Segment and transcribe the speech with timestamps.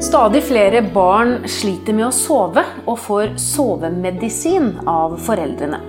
[0.00, 5.82] Stadig flere barn sliter med å sove og får sovemedisin av foreldrene.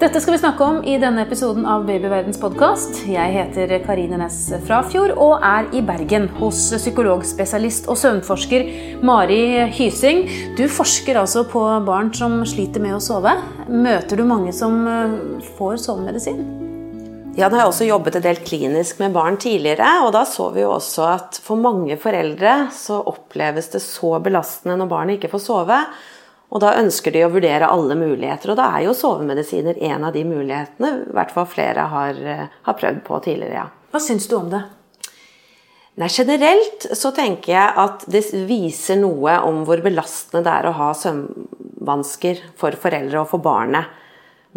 [0.00, 3.02] Dette skal vi snakke om i denne episoden av Babyverdens podkast.
[3.04, 8.64] Jeg heter Karine Næss Frafjord og er i Bergen hos psykologspesialist og søvnforsker
[9.04, 9.42] Mari
[9.76, 10.24] Hysing.
[10.56, 13.36] Du forsker altså på barn som sliter med å sove.
[13.68, 15.20] Møter du mange som eh,
[15.60, 16.59] får sovemedisin?
[17.40, 20.50] Ja, nå har jeg også jobbet en del klinisk med barn tidligere, og da så
[20.52, 25.30] vi jo også at for mange foreldre så oppleves det så belastende når barnet ikke
[25.32, 25.78] får sove.
[26.52, 30.12] Og da ønsker de å vurdere alle muligheter, og da er jo sovemedisiner en av
[30.18, 30.90] de mulighetene.
[31.06, 32.20] I hvert fall flere har,
[32.66, 33.64] har prøvd på tidligere, ja.
[33.94, 34.60] Hva syns du om det?
[35.96, 40.76] Nei, Generelt så tenker jeg at det viser noe om hvor belastende det er å
[40.76, 43.96] ha søvnvansker for foreldre og for barnet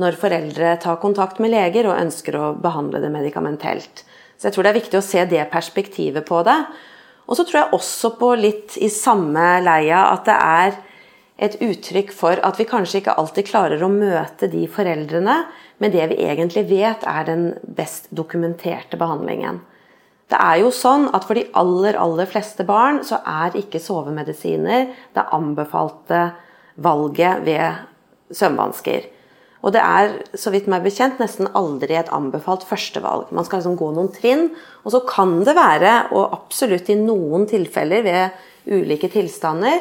[0.01, 4.03] når foreldre tar kontakt med leger og ønsker å behandle det medikamentelt.
[4.37, 6.57] Så jeg tror det er viktig å se det perspektivet på det.
[7.29, 10.79] Og så tror jeg også på litt i samme leia at det er
[11.43, 15.37] et uttrykk for at vi kanskje ikke alltid klarer å møte de foreldrene
[15.81, 19.61] med det vi egentlig vet er den best dokumenterte behandlingen.
[20.31, 24.87] Det er jo sånn at for de aller, aller fleste barn så er ikke sovemedisiner
[25.13, 26.29] det anbefalte
[26.81, 29.09] valget ved søvnvansker.
[29.63, 33.31] Og det er så vidt meg bekjent nesten aldri et anbefalt førstevalg.
[33.31, 34.49] Man skal liksom gå noen trinn,
[34.83, 39.79] og så kan det være, og absolutt i noen tilfeller ved ulike tilstander,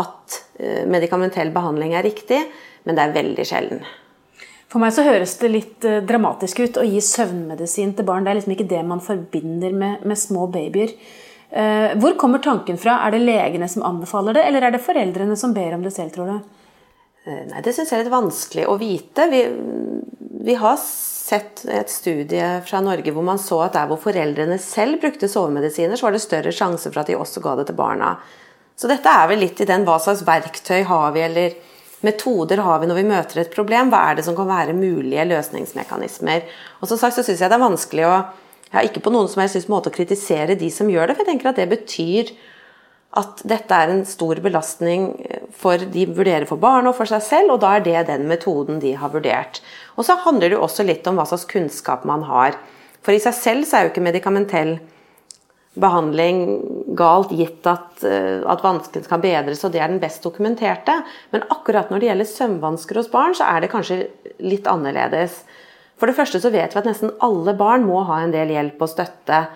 [0.00, 2.42] at eh, medikamentell behandling er riktig,
[2.84, 3.84] men det er veldig sjelden.
[4.68, 8.26] For meg så høres det litt eh, dramatisk ut å gi søvnmedisin til barn.
[8.26, 10.92] Det er liksom ikke det man forbinder med, med små babyer.
[11.54, 12.98] Eh, hvor kommer tanken fra?
[13.06, 16.12] Er det legene som anbefaler det, eller er det foreldrene som ber om det selv,
[16.12, 16.63] tror du?
[17.24, 19.26] Eh, nei, Det syns jeg er litt vanskelig å vite.
[19.32, 19.42] Vi,
[20.44, 25.00] vi, har sett et studie fra Norge hvor man så at der hvor foreldrene selv
[25.00, 28.16] brukte sovemedisiner, så var det større sjanse for at de også ga det til barna.
[28.76, 31.56] Så dette er vel litt i den hva slags verktøy har vi, eller
[32.04, 33.88] metoder har vi når vi møter et problem?
[33.92, 36.44] Hva er det som kan være mulige løsningsmekanismer?
[36.82, 38.16] Og som sagt så syns jeg det er vanskelig å
[38.74, 41.22] Jeg har ikke på noen som helst måte å kritisere de som gjør det, for
[41.22, 42.32] jeg tenker at det betyr
[43.14, 45.12] at dette er en stor belastning
[45.54, 48.80] for de vurderer for barna og for seg selv, og da er det den metoden
[48.82, 49.60] de har vurdert.
[49.94, 52.58] Og så handler det jo også litt om hva slags kunnskap man har.
[53.04, 54.76] For i seg selv så er jo ikke medikamentell
[55.78, 56.40] behandling
[56.98, 61.00] galt, gitt at, eh, at vanskene kan bedres, og det er den best dokumenterte.
[61.34, 64.08] Men akkurat når det gjelder søvnvansker hos barn, så er det kanskje
[64.42, 65.42] litt annerledes.
[65.98, 68.82] For det første så vet vi at nesten alle barn må ha en del hjelp
[68.82, 69.46] og støtte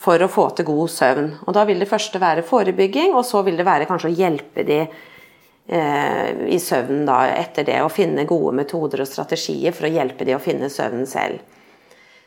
[0.00, 1.30] for å få til god søvn.
[1.46, 4.64] Og Da vil det første være forebygging, og så vil det være kanskje å hjelpe
[4.64, 7.80] de eh, i søvnen da, etter det.
[7.84, 11.42] Å finne gode metoder og strategier for å hjelpe de å finne søvnen selv.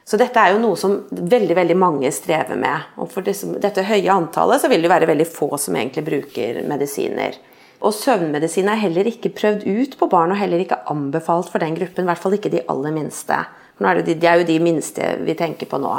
[0.06, 2.92] Så dette er jo noe som veldig veldig mange strever med.
[3.00, 7.40] Og for dette høye antallet så vil det være veldig få som egentlig bruker medisiner.
[7.84, 11.76] Og søvnmedisin er heller ikke prøvd ut på barn, og heller ikke anbefalt for den
[11.76, 12.06] gruppen.
[12.06, 13.40] I hvert fall ikke de aller minste.
[13.80, 15.96] Nå er det, de, de er jo de minste vi tenker på nå.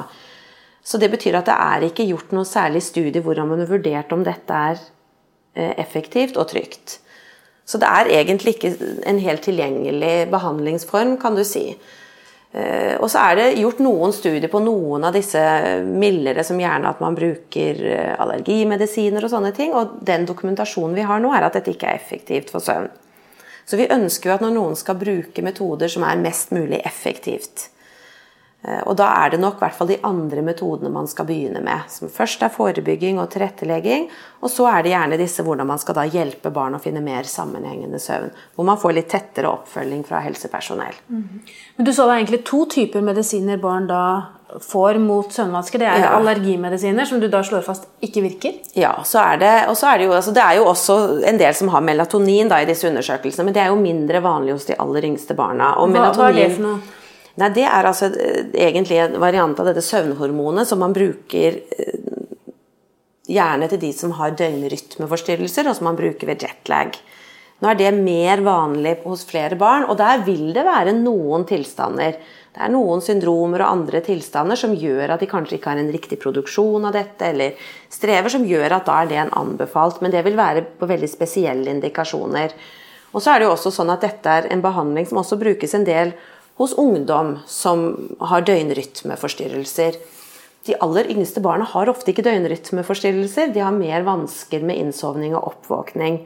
[0.84, 4.12] Så det betyr at det er ikke gjort noe særlig studie hvor man har vurdert
[4.12, 4.78] om dette er
[5.56, 6.98] eh, effektivt og trygt.
[7.64, 8.74] Så det er egentlig ikke
[9.08, 11.70] en helt tilgjengelig behandlingsform, kan du si.
[12.54, 15.40] Eh, og så er det gjort noen studier på noen av disse
[15.88, 19.72] mildere, som gjerne at man bruker eh, allergimedisiner og sånne ting.
[19.74, 22.92] Og den dokumentasjonen vi har nå, er at dette ikke er effektivt for søvn.
[23.64, 27.70] Så vi ønsker jo at når noen skal bruke metoder som er mest mulig effektivt,
[28.64, 31.84] og da er det nok hvert fall de andre metodene man skal begynne med.
[31.92, 34.06] Som først er forebygging og tilrettelegging,
[34.40, 37.28] og så er det gjerne disse hvordan man skal da hjelpe barn å finne mer
[37.28, 38.32] sammenhengende søvn.
[38.56, 40.96] Hvor man får litt tettere oppfølging fra helsepersonell.
[41.12, 41.44] Mm.
[41.76, 44.04] Men Du sa det er egentlig to typer medisiner barn da
[44.64, 45.82] får mot søvnvansker.
[45.82, 46.14] Det er ja.
[46.16, 48.58] allergimedisiner, som du da slår fast ikke virker?
[48.78, 50.98] Ja, så er det, og så er det, jo, altså det er jo også
[51.28, 54.56] en del som har melatonin da, i disse undersøkelsene, men det er jo mindre vanlig
[54.56, 55.74] hos de aller yngste barna.
[55.82, 57.00] Og hva, hva er det for noe?
[57.40, 61.98] Nei, Det er altså eh, egentlig en variant av dette søvnhormonet som man bruker eh,
[63.26, 66.94] gjerne til de som har døgnrytmeforstyrrelser, og som man bruker ved jetlag.
[67.62, 72.18] Nå er det mer vanlig hos flere barn, og der vil det være noen tilstander.
[72.54, 75.90] Det er noen syndromer og andre tilstander som gjør at de kanskje ikke har en
[75.94, 77.56] riktig produksjon av dette, eller
[77.90, 81.10] strever som gjør at da er det en anbefalt, men det vil være på veldig
[81.10, 82.54] spesielle indikasjoner.
[83.14, 85.74] Og så er det jo også sånn at dette er en behandling som også brukes
[85.78, 86.12] en del
[86.60, 87.86] hos ungdom som
[88.20, 89.98] har døgnrytmeforstyrrelser.
[90.64, 93.50] De aller yngste barna har ofte ikke døgnrytmeforstyrrelser.
[93.52, 96.22] De har mer vansker med innsovning og oppvåkning.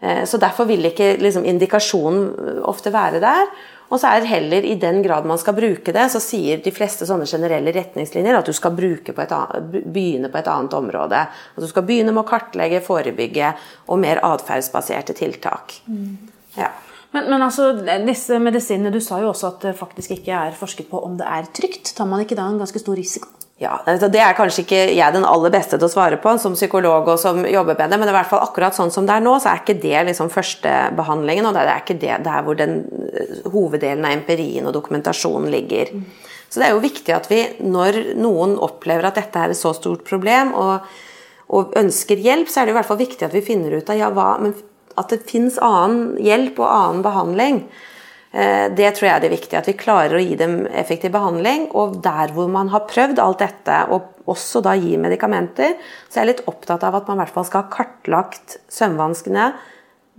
[0.00, 3.46] Eh, så Derfor vil ikke liksom, indikasjonen ofte være der.
[3.92, 6.72] Og så er det heller i den grad man skal bruke det, så sier de
[6.72, 11.18] fleste sånne generelle retningslinjer at du skal på annet, begynne på et annet område.
[11.28, 13.52] At du skal begynne med å kartlegge, forebygge
[13.92, 15.76] og mer atferdsbaserte tiltak.
[15.84, 16.16] Mm.
[16.56, 16.72] Ja.
[17.12, 17.70] Men, men, altså,
[18.06, 21.28] disse medisinene, du sa jo også at det faktisk ikke er forsket på om det
[21.28, 21.92] er trygt.
[21.96, 23.28] Tar man ikke da en ganske stor risiko?
[23.62, 27.06] Ja, Det er kanskje ikke jeg den aller beste til å svare på som psykolog
[27.12, 29.36] og som jobber med det, men i hvert fall akkurat sånn som det er nå,
[29.38, 31.46] så er ikke det liksom førstebehandlingen.
[31.46, 32.80] Og det er ikke det der hvor den
[33.12, 35.92] eh, hoveddelen av empirien og dokumentasjonen ligger.
[36.48, 39.70] Så det er jo viktig at vi, når noen opplever at dette er et så
[39.76, 40.90] stort problem og,
[41.54, 44.00] og ønsker hjelp, så er det i hvert fall viktig at vi finner ut av
[44.00, 44.34] ja, hva,
[45.00, 47.64] at det finnes annen hjelp og annen behandling.
[48.32, 51.68] Eh, det tror jeg er det viktige, at vi klarer å gi dem effektiv behandling.
[51.76, 55.76] Og der hvor man har prøvd alt dette, og også da gi medikamenter,
[56.08, 59.52] så er jeg litt opptatt av at man i hvert fall skal ha kartlagt søvnvanskene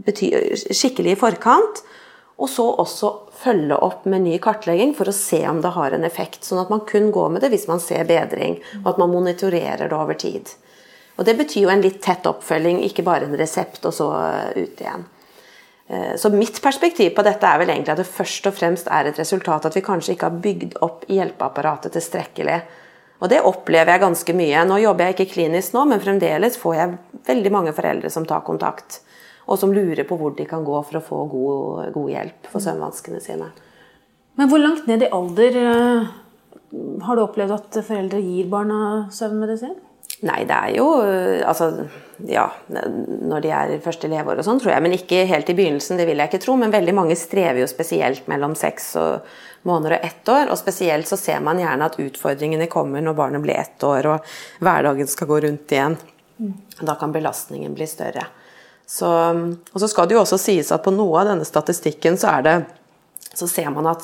[0.04, 1.84] skikkelig i forkant.
[2.42, 3.12] Og så også
[3.44, 6.42] følge opp med ny kartlegging for å se om det har en effekt.
[6.46, 9.86] Sånn at man kun går med det hvis man ser bedring, og at man monitorerer
[9.86, 10.50] det over tid.
[11.18, 14.10] Og Det betyr jo en litt tett oppfølging, ikke bare en resept og så
[14.56, 15.06] ut igjen.
[15.88, 19.10] Eh, så mitt perspektiv på dette er vel egentlig at det først og fremst er
[19.10, 22.62] et resultat at vi kanskje ikke har bygd opp hjelpeapparatet tilstrekkelig.
[23.24, 24.64] Og det opplever jeg ganske mye.
[24.68, 26.96] Nå jobber jeg ikke klinisk nå, men fremdeles får jeg
[27.30, 29.02] veldig mange foreldre som tar kontakt.
[29.48, 32.64] Og som lurer på hvor de kan gå for å få god, god hjelp for
[32.64, 33.52] søvnvanskene sine.
[34.40, 36.12] Men hvor langt ned i alder eh,
[37.06, 39.76] har du opplevd at foreldre gir barna søvnmedisin?
[40.24, 40.88] Nei, det er jo
[41.44, 41.88] Altså,
[42.30, 44.84] ja Når de er første leveår og sånn, tror jeg.
[44.86, 46.56] Men ikke helt i begynnelsen, det vil jeg ikke tro.
[46.60, 48.94] Men veldig mange strever jo spesielt mellom seks
[49.68, 50.52] måneder og ett år.
[50.54, 54.34] Og spesielt så ser man gjerne at utfordringene kommer når barnet blir ett år og
[54.64, 55.98] hverdagen skal gå rundt igjen.
[56.82, 58.26] Da kan belastningen bli større.
[58.88, 62.38] Så, og så skal det jo også sies at på noe av denne statistikken så
[62.38, 62.56] er det
[63.34, 64.04] Så ser man at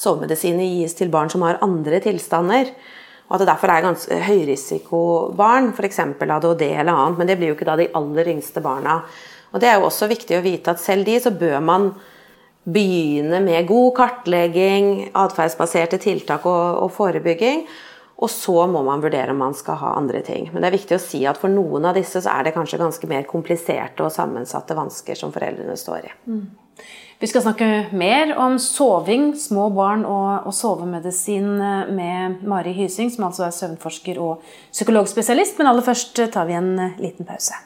[0.00, 2.70] sovemedisiner gis til barn som har andre tilstander.
[3.30, 6.00] Og at det derfor er ganske høyrisikobarn, f.eks.
[6.02, 7.18] ADHD eller annet.
[7.20, 9.04] Men det blir jo ikke da de aller yngste barna.
[9.54, 11.92] Og det er jo også viktig å vite at selv de, så bør man
[12.66, 17.64] begynne med god kartlegging, atferdsbaserte tiltak og, og, forebygging.
[18.20, 20.50] Og så må man vurdere om man skal ha andre ting.
[20.50, 22.82] Men det er viktig å si at for noen av disse så er det kanskje
[22.82, 26.12] ganske mer kompliserte og sammensatte vansker som foreldrene står i.
[26.28, 26.42] Mm.
[27.20, 33.10] Vi skal snakke mer om soving, små barn og, og sovemedisin eh, med Mari Hysing,
[33.12, 35.58] som altså er søvnforsker og psykologspesialist.
[35.58, 37.60] Men aller først tar vi en eh, liten pause.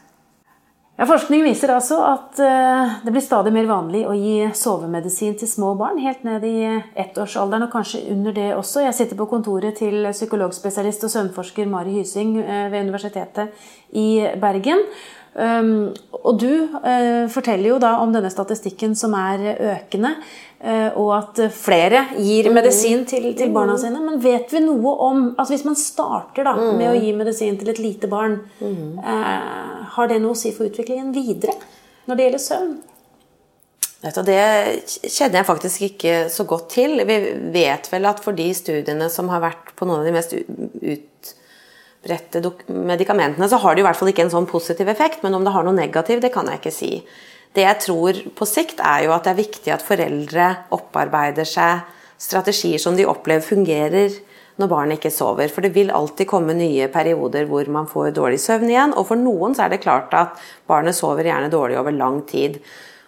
[0.99, 5.53] Ja, forskning viser altså at eh, det blir stadig mer vanlig å gi sovemedisin til
[5.53, 6.59] små barn, helt ned i
[7.07, 8.83] ettårsalderen, og kanskje under det også.
[8.89, 13.55] Jeg sitter på kontoret til psykologspesialist og søvnforsker Mari Hysing ved Universitetet
[13.95, 14.09] i
[14.43, 14.83] Bergen.
[15.35, 15.91] Um,
[16.23, 19.43] og du uh, forteller jo da om denne statistikken som er
[19.73, 20.13] økende,
[20.63, 23.99] uh, og at flere gir medisin til, til, barna sine.
[24.05, 27.75] Men vet vi noe om altså Hvis man starter da med å gi medisin til
[27.75, 31.57] et lite barn, uh, har det noe å si for utviklingen videre
[32.07, 32.75] når det gjelder søvn?
[34.05, 34.41] Det
[35.09, 36.99] kjenner jeg faktisk ikke så godt til.
[37.09, 37.17] Vi
[37.55, 41.35] vet vel at for de studiene som har vært på noen av de mest ut
[42.05, 45.23] utbredte medikamentene, så har det i hvert fall ikke en sånn positiv effekt.
[45.25, 46.93] Men om det har noe negativ, det kan jeg ikke si.
[47.55, 51.85] Det jeg tror på sikt, er jo at det er viktig at foreldre opparbeider seg
[52.21, 54.15] strategier som de opplever fungerer
[54.61, 55.51] når barnet ikke sover.
[55.51, 58.95] For det vil alltid komme nye perioder hvor man får dårlig søvn igjen.
[58.99, 60.37] Og for noen så er det klart at
[60.71, 62.61] barnet sover gjerne dårlig over lang tid.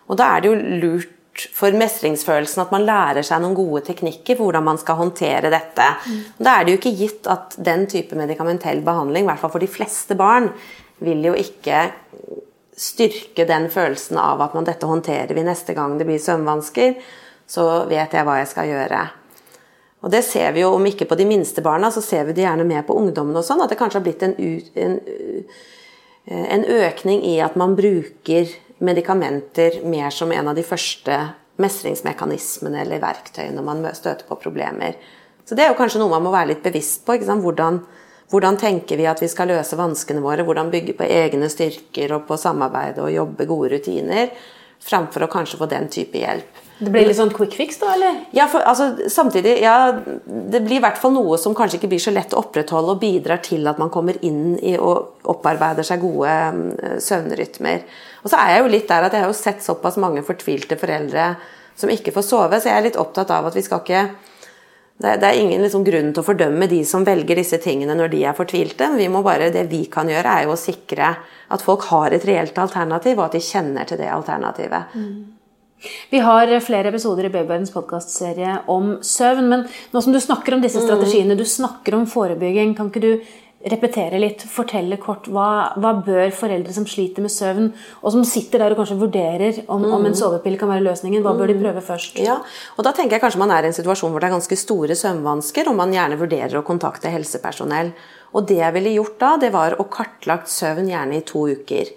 [0.06, 1.15] Og da er det jo lurt
[1.56, 5.86] for mestringsfølelsen at man lærer seg noen gode teknikker for hvordan man skal håndtere dette.
[6.06, 6.22] Mm.
[6.38, 9.62] Da er det jo ikke gitt at den type medikamentell behandling, i hvert fall for
[9.62, 10.50] de fleste barn,
[11.04, 11.84] vil jo ikke
[12.76, 16.98] styrke den følelsen av at man dette håndterer vi neste gang det blir søvnvansker,
[17.48, 19.04] så vet jeg hva jeg skal gjøre.
[20.04, 22.44] Og det ser vi jo, om ikke på de minste barna, så ser vi det
[22.44, 24.36] gjerne med på ungdommene og sånn, at det kanskje har blitt en,
[24.84, 24.98] en,
[26.44, 31.18] en økning i at man bruker medikamenter mer som en av de første
[31.62, 34.98] mestringsmekanismene eller verktøyene når man støter på problemer.
[35.46, 37.16] Så Det er jo kanskje noe man må være litt bevisst på.
[37.16, 37.80] Hvordan,
[38.30, 40.44] hvordan, tenker vi at vi skal løse vanskene våre?
[40.44, 44.32] Hvordan bygge på egne styrker og på samarbeid og jobbe gode rutiner?
[44.82, 46.65] Framfor å kanskje få den type hjelp.
[46.78, 47.94] Det blir litt sånn quick fix, da?
[47.94, 48.18] eller?
[48.36, 52.02] Ja, for, altså, samtidig, ja, Det blir i hvert fall noe som kanskje ikke blir
[52.04, 56.04] så lett å opprettholde, og bidrar til at man kommer inn i og opparbeider seg
[56.04, 56.62] gode um,
[57.00, 57.86] søvnrytmer.
[58.22, 60.76] Og så er jeg jo litt der at jeg har jo sett såpass mange fortvilte
[60.80, 61.30] foreldre
[61.76, 64.06] som ikke får sove, så jeg er litt opptatt av at vi skal ikke
[64.96, 67.92] det er, det er ingen liksom grunn til å fordømme de som velger disse tingene
[67.98, 68.88] når de er fortvilte.
[68.96, 71.10] Vi må bare, det vi kan gjøre, er jo å sikre
[71.52, 74.96] at folk har et reelt alternativ, og at de kjenner til det alternativet.
[74.96, 75.35] Mm.
[76.10, 79.50] Vi har flere episoder i Babyverdens podkastserie om søvn.
[79.50, 83.10] Men nå som du snakker om disse strategiene, du snakker om forebygging, kan ikke du
[83.66, 88.62] repetere litt, fortelle kort hva, hva bør foreldre som sliter med søvn, og som sitter
[88.62, 91.82] der og kanskje vurderer om, om en sovepille kan være løsningen, hva bør de prøve
[91.84, 92.20] først?
[92.22, 92.38] Ja,
[92.76, 94.98] og da tenker jeg kanskje man er i en situasjon hvor det er ganske store
[94.98, 97.90] søvnvansker, og man gjerne vurderer å kontakte helsepersonell.
[98.36, 101.90] Og det jeg ville gjort da, det var å kartlagt søvn gjerne i to uker.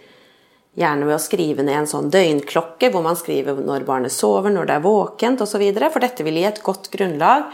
[0.80, 4.70] Gjerne ved å skrive ned en sånn døgnklokke hvor man skriver når barnet sover, når
[4.70, 5.66] det er våkent osv.
[5.82, 7.50] For dette vil gi et godt grunnlag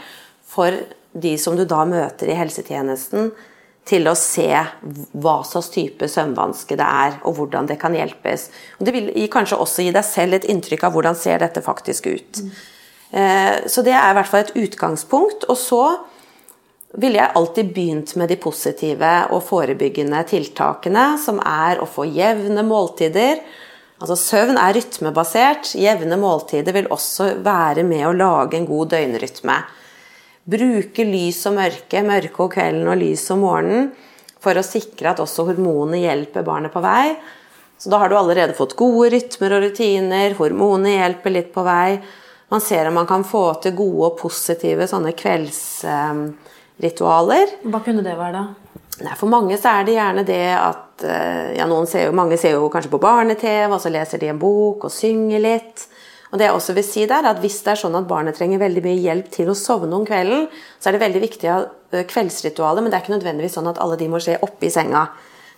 [0.46, 0.76] for
[1.16, 3.32] de som du da møter i helsetjenesten,
[3.86, 4.50] til å se
[5.14, 8.48] hva slags type søvnvanske det er, og hvordan det kan hjelpes.
[8.80, 12.08] Og det vil kanskje også gi deg selv et inntrykk av hvordan ser dette faktisk
[12.10, 12.40] ut.
[12.42, 12.50] Mm.
[13.70, 15.46] Så det er i hvert fall et utgangspunkt.
[15.46, 15.82] Og så
[16.96, 22.64] ville jeg alltid begynt med de positive og forebyggende tiltakene, som er å få jevne
[22.66, 23.42] måltider.
[24.00, 25.74] Altså Søvn er rytmebasert.
[25.80, 29.58] Jevne måltider vil også være med å lage en god døgnrytme.
[30.46, 33.88] Bruke lys og mørke, mørke om kvelden og lys om morgenen,
[34.40, 37.16] for å sikre at også hormonene hjelper barnet på vei.
[37.76, 41.98] Så da har du allerede fått gode rytmer og rutiner, hormonene hjelper litt på vei.
[42.52, 45.62] Man ser om man kan få til gode og positive sånne kvelds
[46.82, 47.58] ritualer.
[47.64, 48.66] Hva kunne det være, da?
[49.04, 52.56] Nei, for mange så er det gjerne det at eh, ja, ser jo, Mange ser
[52.56, 55.84] jo kanskje på barne-TV, og så leser de en bok og synger litt.
[56.32, 58.62] Og det jeg også vil si der, at Hvis det er sånn at barnet trenger
[58.62, 60.48] veldig mye hjelp til å sovne om kvelden,
[60.80, 63.78] så er det veldig viktig å ha kveldsritualet, men det er ikke nødvendigvis sånn at
[63.80, 65.06] alle de må skje oppe i senga.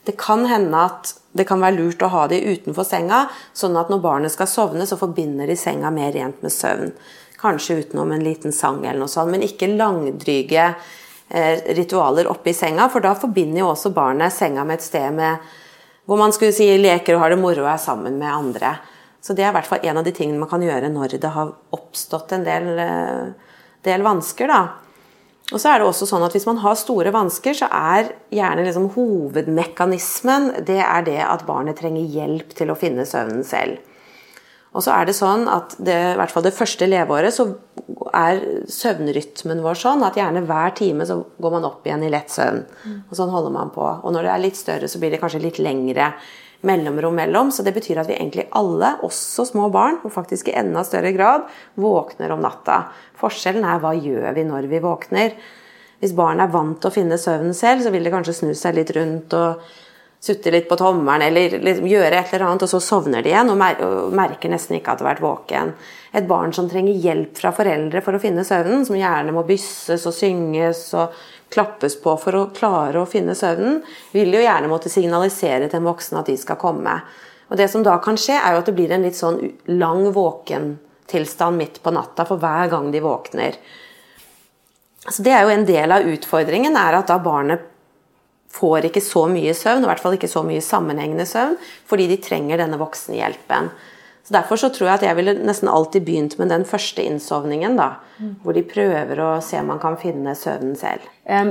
[0.07, 3.25] Det kan hende at det kan være lurt å ha de utenfor senga,
[3.57, 6.93] sånn at når barnet skal sovne, så forbinder de senga mer rent med søvn.
[7.39, 12.57] Kanskje utenom en liten sang eller noe sånt, men ikke langdryge Eh, ritualer oppe i
[12.57, 15.51] senga, for da forbinder jo også barnet senga med et sted med,
[16.09, 18.79] hvor man skulle si leker og har det moro og er sammen med andre.
[19.21, 21.33] Så det er i hvert fall en av de tingene man kan gjøre når det
[21.35, 24.49] har oppstått en del, eh, del vansker.
[24.49, 24.61] da.
[25.53, 28.65] Og så er det også sånn at Hvis man har store vansker, så er gjerne
[28.65, 33.79] liksom hovedmekanismen det er det at barnet trenger hjelp til å finne søvnen selv.
[34.77, 37.49] Og så er det sånn at det, i hvert fall det første leveåret så
[38.19, 38.41] er
[38.73, 42.61] søvnrytmen vår sånn at gjerne hver time så går man opp igjen i lett søvn.
[43.09, 43.87] Og sånn holder man på.
[43.87, 46.13] Og når det er litt større, så blir det kanskje litt lengre
[46.67, 47.53] mellomrom mellom.
[47.55, 51.13] Så det betyr at vi egentlig alle, også små barn, og faktisk i enda større
[51.17, 51.47] grad,
[51.79, 52.85] våkner om natta.
[53.21, 55.37] Forskjellen er hva gjør vi når vi våkner.
[55.99, 58.79] Hvis barn er vant til å finne søvnen selv, så vil det kanskje snu seg
[58.79, 59.63] litt rundt og
[60.21, 63.53] sutte litt på tommelen eller liksom gjøre et eller annet, og så sovner de igjen
[63.53, 63.61] og,
[64.19, 65.73] merker nesten ikke at de har vært våken.
[66.19, 70.07] Et barn som trenger hjelp fra foreldre for å finne søvnen, som gjerne må bysses
[70.09, 71.15] og synges og
[71.55, 73.81] klappes på for å klare å finne søvnen,
[74.13, 76.99] vil jo gjerne måtte signalisere til en voksen at de skal komme.
[77.49, 79.39] Og Det som da kan skje, er jo at det blir en litt sånn
[79.79, 83.57] lang våkentilstand midt på natta for hver gang de våkner.
[85.09, 87.68] Så Det er jo en del av utfordringen, er at da barnet
[88.53, 91.57] får ikke så mye søvn, og i hvert fall ikke så mye sammenhengende søvn,
[91.89, 93.71] fordi de trenger denne voksenhjelpen.
[94.29, 97.77] Så Derfor så tror jeg at jeg ville nesten alltid begynt med den første innsovningen.
[97.77, 98.35] da, mm.
[98.43, 101.07] Hvor de prøver å se om man kan finne søvnen selv.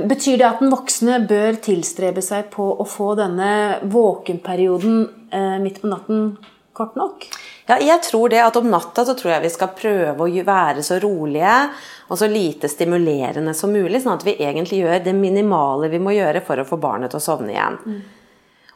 [0.06, 5.82] Betyr det at den voksne bør tilstrebe seg på å få denne våkenperioden eh, midt
[5.82, 6.36] på natten
[6.72, 7.26] kort nok?
[7.68, 10.82] Ja, jeg tror det at om natta så tror jeg vi skal prøve å være
[10.84, 11.54] så rolige
[12.08, 16.14] og så lite stimulerende som mulig, sånn at vi egentlig gjør det minimale vi må
[16.16, 17.76] gjøre for å få barnet til å sovne igjen.
[17.84, 17.98] Mm.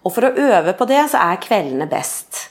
[0.03, 2.49] Og for å øve på det, så er kveldene best.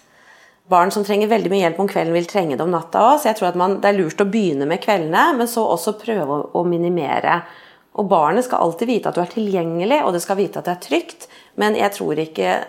[0.72, 3.30] Barn som trenger veldig mye hjelp om kvelden, vil trenge det om natta òg, så
[3.30, 6.26] jeg tror at man, det er lurt å begynne med kveldene, men så også prøve
[6.26, 7.42] å, å minimere.
[8.02, 10.78] Og barnet skal alltid vite at du er tilgjengelig, og det skal vite at det
[10.78, 11.28] er trygt,
[11.60, 12.62] men jeg tror ikke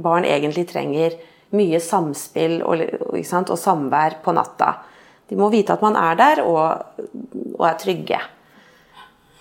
[0.00, 1.18] barn egentlig trenger
[1.56, 4.74] mye samspill og, og, samvær på natta.
[5.28, 7.00] De må vite at man er der og,
[7.56, 8.20] og er trygge.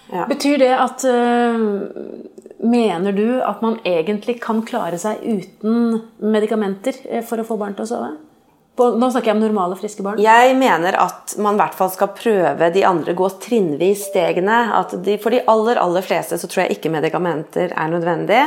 [0.07, 0.23] Ja.
[0.27, 1.63] Betyr det at øh,
[2.57, 7.75] Mener du at man egentlig kan klare seg uten medikamenter eh, for å få barn
[7.77, 8.07] til å sove?
[8.77, 10.19] Nå snakker jeg om normale, friske barn.
[10.21, 14.57] Jeg mener at man i hvert fall skal prøve de andre, gå trinnvis stegene.
[15.05, 18.43] De, for de aller, aller fleste så tror jeg ikke medikamenter er nødvendig.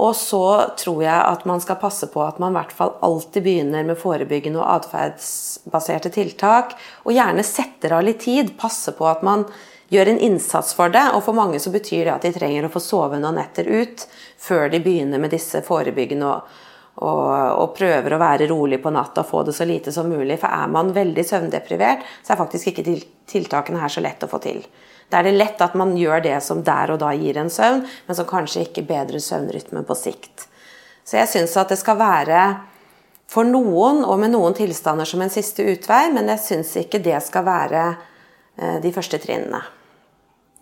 [0.00, 3.44] Og så tror jeg at man skal passe på at man i hvert fall alltid
[3.44, 6.72] begynner med forebyggende og atferdsbaserte tiltak.
[7.04, 8.54] Og gjerne setter av litt tid.
[8.60, 9.44] Passe på at man
[9.92, 11.04] gjør en innsats for det.
[11.12, 14.06] Og for mange så betyr det at de trenger å få sove noen netter ut
[14.40, 16.60] før de begynner med disse forebyggende og,
[17.00, 17.24] og,
[17.56, 20.36] og prøver å være rolig på natta og få det så lite som mulig.
[20.42, 22.96] For er man veldig søvndeprivert, så er faktisk ikke
[23.32, 24.60] tiltakene her så lett å få til.
[25.08, 27.82] Da er det lett at man gjør det som der og da gir en søvn,
[28.06, 30.46] men som kanskje ikke bedrer søvnrytmen på sikt.
[31.04, 32.44] Så jeg syns at det skal være
[33.32, 37.18] for noen, og med noen tilstander som en siste utvei, men jeg syns ikke det
[37.24, 39.62] skal være eh, de første trinnene.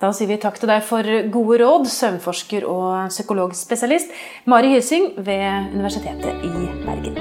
[0.00, 4.14] Da sier vi takk til deg for gode råd, søvnforsker og psykologspesialist
[4.48, 7.18] Mari Hysing ved Universitetet i Bergen.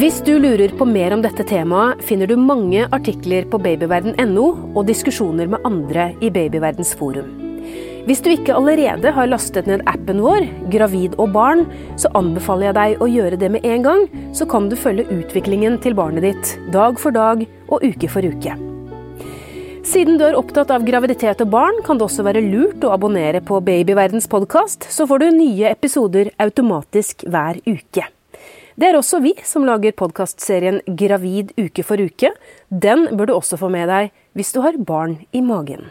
[0.00, 4.88] Hvis du lurer på mer om dette temaet, finner du mange artikler på babyverden.no og
[4.88, 7.28] diskusjoner med andre i Babyverdens forum.
[8.08, 11.62] Hvis du ikke allerede har lastet ned appen vår, Gravid og barn,
[12.00, 14.02] så anbefaler jeg deg å gjøre det med en gang,
[14.34, 18.56] så kan du følge utviklingen til barnet ditt dag for dag og uke for uke.
[19.80, 23.40] Siden du er opptatt av graviditet og barn, kan det også være lurt å abonnere
[23.40, 28.04] på Babyverdens podkast, så får du nye episoder automatisk hver uke.
[28.76, 32.32] Det er også vi som lager podkastserien Gravid uke for uke.
[32.68, 35.88] Den bør du også få med deg hvis du har barn i magen.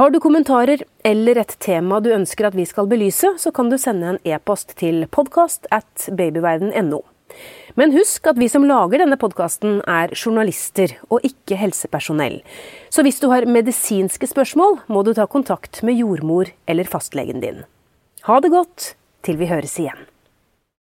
[0.00, 3.76] Har du kommentarer eller et tema du ønsker at vi skal belyse, så kan du
[3.76, 7.04] sende en e-post til podkast at babyverden.no.
[7.78, 12.40] Men husk at vi som lager denne podkasten er journalister og ikke helsepersonell.
[12.90, 17.64] Så hvis du har medisinske spørsmål, må du ta kontakt med jordmor eller fastlegen din.
[18.26, 20.08] Ha det godt til vi høres igjen.